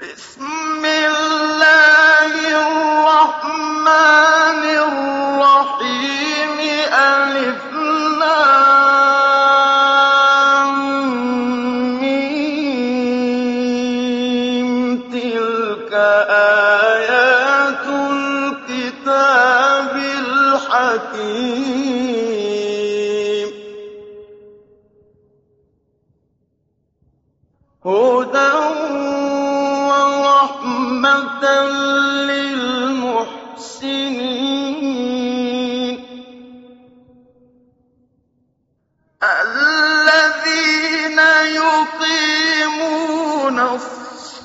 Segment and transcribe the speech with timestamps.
[0.00, 0.65] بسم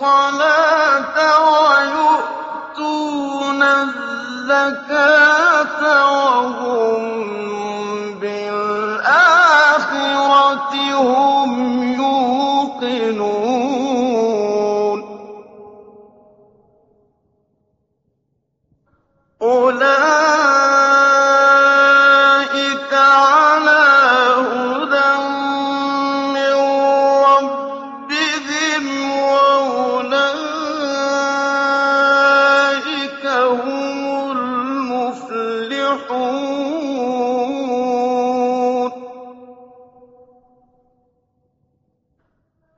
[0.02, 0.51] صلاه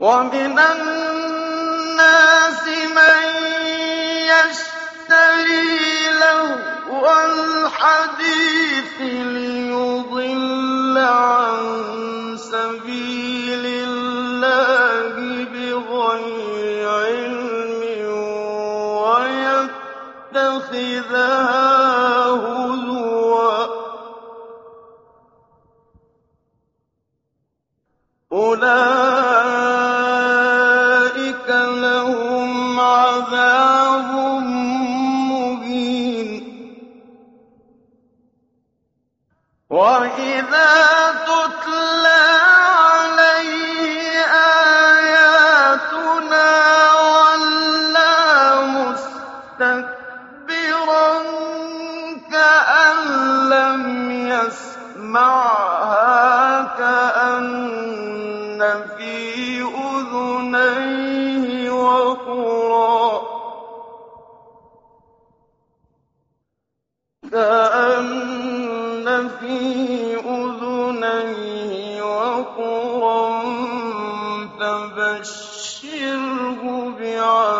[0.03, 2.03] ومن الناس
[2.67, 3.27] من
[4.27, 5.79] يشتري
[6.19, 11.57] لهو الحديث ليضل عن
[12.37, 15.15] سبيل الله
[15.53, 17.81] بغير علم
[20.35, 21.62] ويتخذها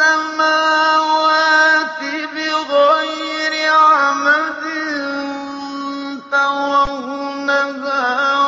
[0.00, 0.80] السماوات
[2.34, 4.62] بغير عمد
[6.32, 8.06] ترونها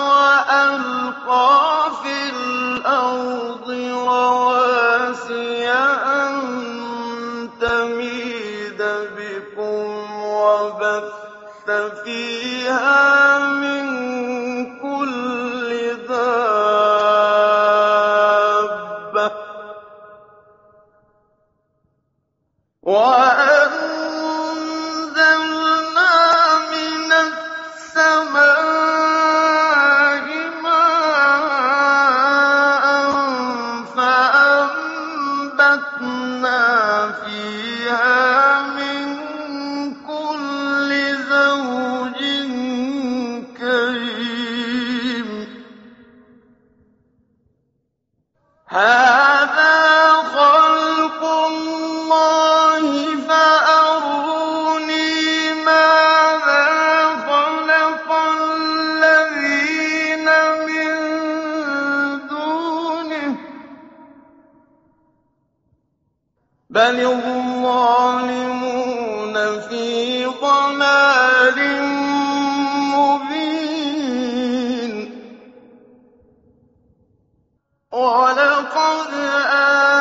[0.08, 1.60] وألقى
[2.02, 3.68] في الأرض
[4.08, 6.32] رواسي أن
[7.60, 8.80] تميد
[9.16, 9.86] بكم
[10.24, 11.68] وبث
[12.04, 13.71] فيها من
[22.82, 23.31] What?
[67.62, 71.58] الظَّالِمُونَ فِي ضَلَالٍ
[72.96, 74.94] مُّبِينٍ.
[77.92, 79.12] وَلَقَدْ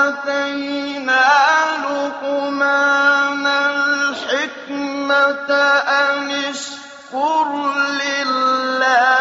[0.01, 1.29] آتَيْنَا
[1.85, 5.51] لُقْمَانَ الْحِكْمَةَ
[6.01, 7.47] أَنِ اشْكُرْ
[8.01, 9.20] لِلَّهِ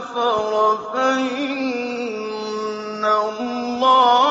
[0.00, 2.24] كَفَرَ فَإِنَّ
[3.04, 4.29] اللَّهَ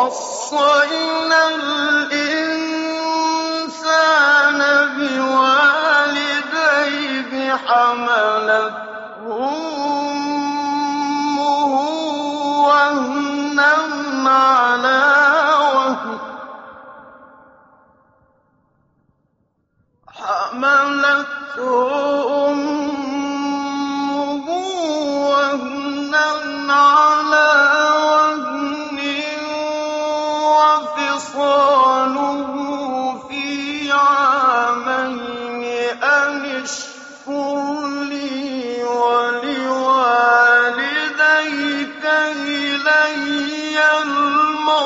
[0.00, 2.19] وَوَصَّيْنَا الْإِنسَانَ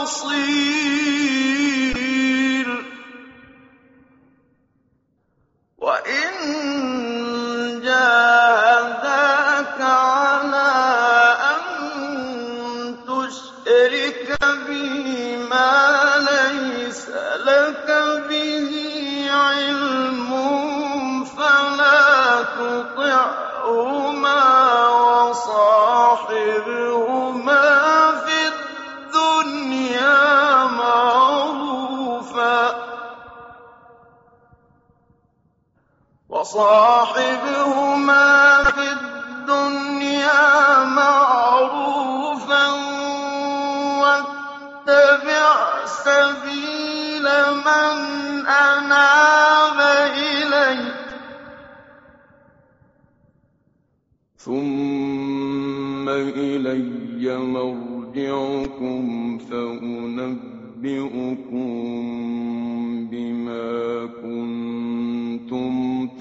[0.04, 0.83] الْمَصِيرُ
[40.97, 42.77] مَعْرُوفًا ۖ
[44.03, 45.49] وَاتَّبِعْ
[45.87, 47.27] سَبِيلَ
[47.69, 47.97] مَنْ
[48.47, 49.79] أَنَابَ
[50.17, 50.95] إِلَيَّ ۚ
[54.39, 59.03] ثُمَّ إِلَيَّ مَرْجِعُكُمْ
[59.39, 60.75] فَأُنَبِّئُكُم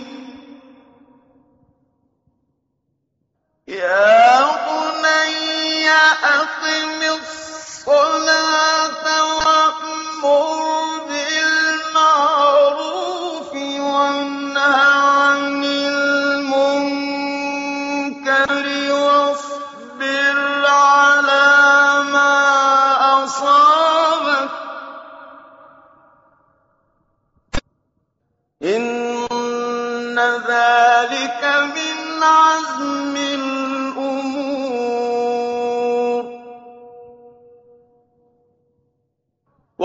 [3.68, 5.90] يَا بُنَيَّ
[6.24, 8.75] أَقِمِ الصَّلَاةَ.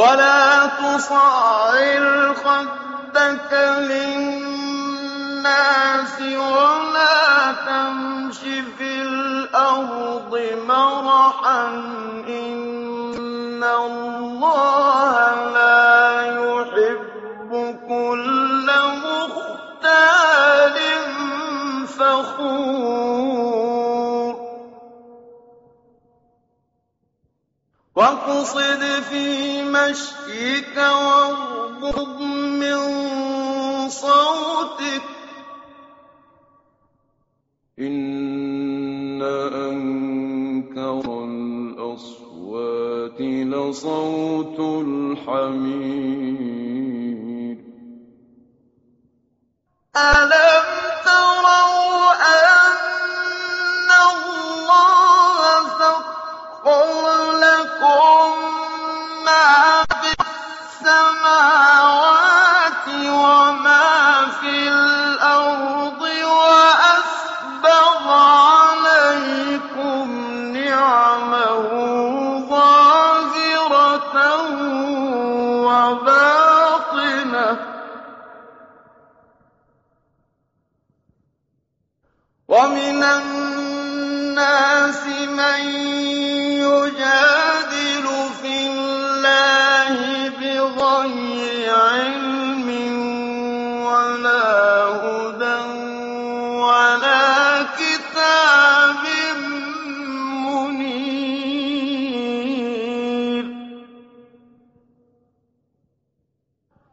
[0.00, 3.52] ولا تصعر خدك
[3.90, 4.97] للناس
[6.21, 8.38] ولا تمش
[8.78, 10.33] في الأرض
[10.69, 11.64] مرحا
[12.28, 17.50] إن الله لا يحب
[17.88, 18.69] كل
[19.04, 20.76] مختال
[21.87, 23.21] فخور.
[27.97, 32.21] واقصد في مشيك واغضض
[32.61, 32.79] من
[33.89, 35.03] صوتك.
[37.79, 39.23] إن
[39.53, 46.31] أنكر الأصوات لصوت الحمير.
[49.97, 50.39] ألا
[91.00, 92.69] بغير علم
[93.85, 95.61] ولا هدى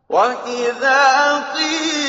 [0.10, 2.07] وإذا قيل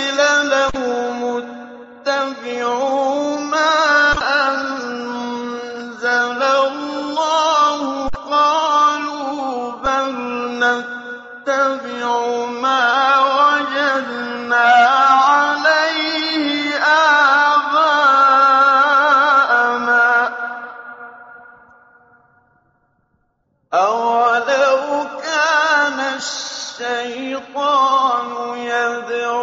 [26.81, 29.38] الشيطان يدعو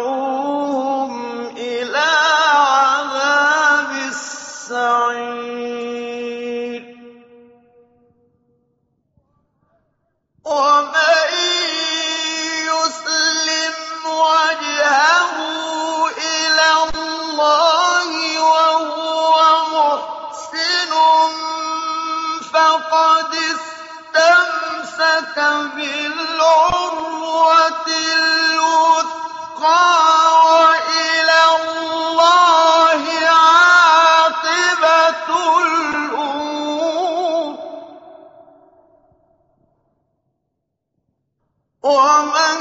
[41.86, 42.58] ومن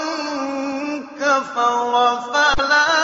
[1.20, 2.95] كفر فلا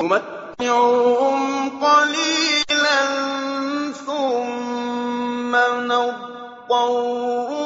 [0.00, 3.00] نُمَتِّعُهُمْ قَلِيلًا
[3.92, 5.56] ثُمَّ
[5.92, 7.65] نَضْطَرُّهُمْ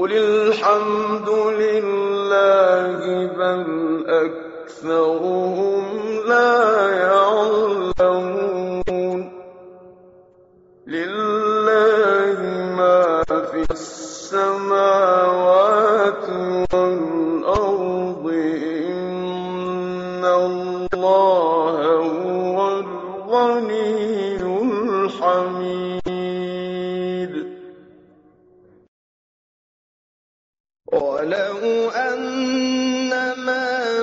[0.00, 1.28] قل الحمد
[1.60, 3.00] لله
[3.36, 3.64] بل
[4.08, 5.49] أكثرهم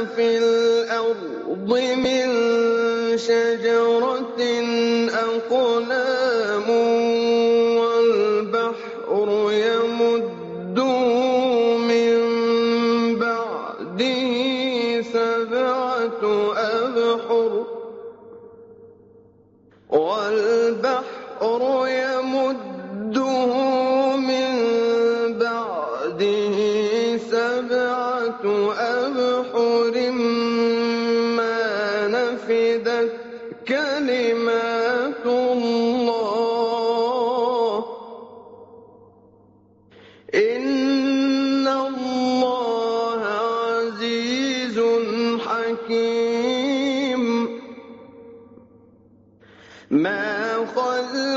[0.06, 2.28] في الأرض من
[3.18, 4.40] شجرة
[5.10, 6.17] أقلام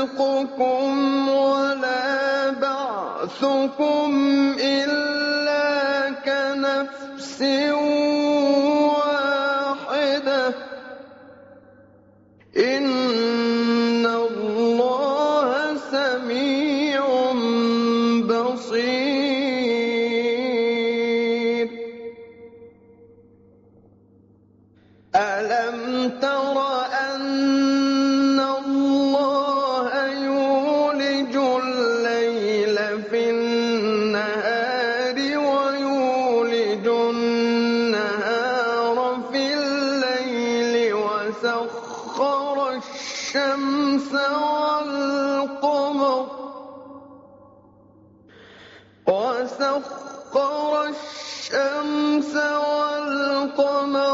[0.01, 4.11] خلقكم ولا بعثكم
[4.59, 5.10] إلا
[49.61, 54.10] سخر الشمس والقمر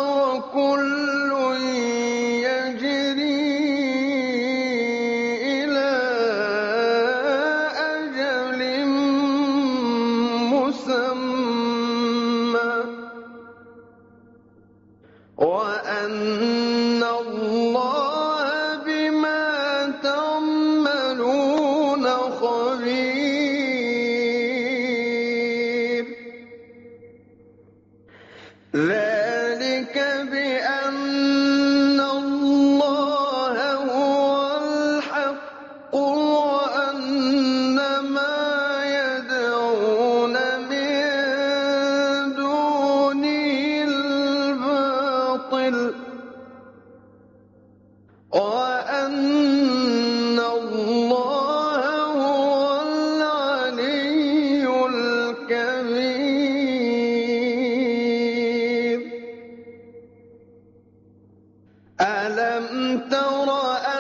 [62.57, 63.49] ألم تر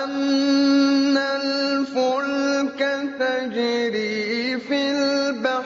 [0.03, 2.79] أن الفلك
[3.19, 5.63] تجري في البحر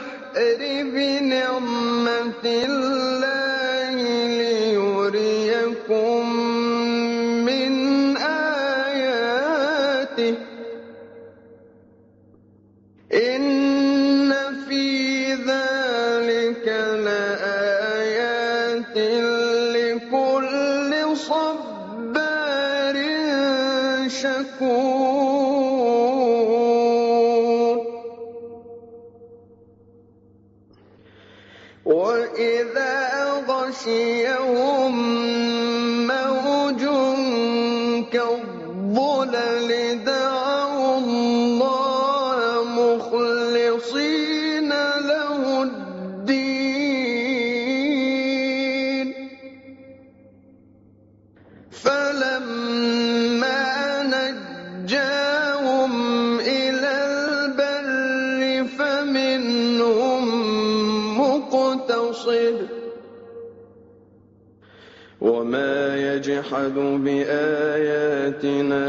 [0.93, 2.45] بنعمة
[31.85, 32.99] وإذا
[33.49, 34.93] غشيهم
[36.07, 36.81] موج
[38.13, 39.80] كالظلل
[66.51, 68.85] يجحد بآياتنا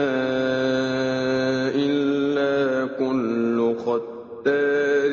[1.74, 5.12] إلا كل ختار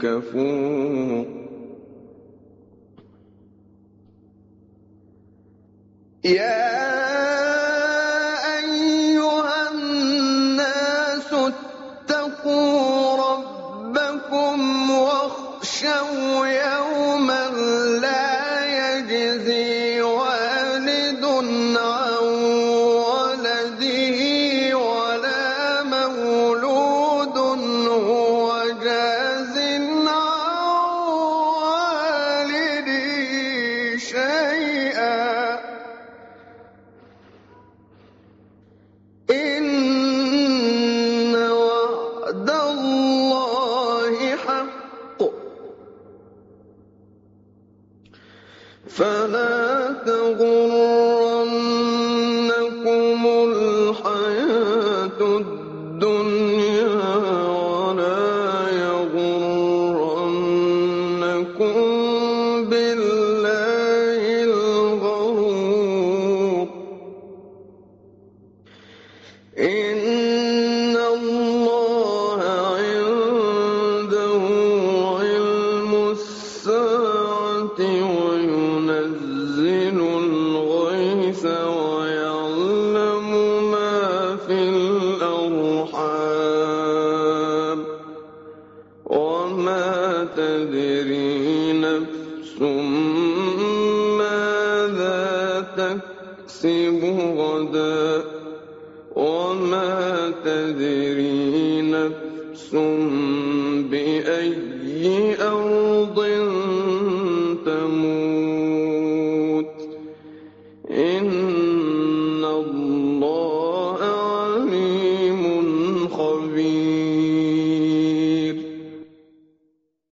[0.00, 1.26] كفور.
[6.24, 6.75] يا